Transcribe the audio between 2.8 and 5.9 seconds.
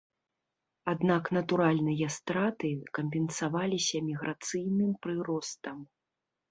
кампенсаваліся міграцыйным прыростам.